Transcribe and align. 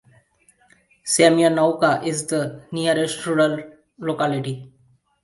Semyonovka 1.05 2.01
is 2.03 2.25
the 2.25 2.63
nearest 2.71 3.23
rural 3.27 3.61
locality. 3.99 4.73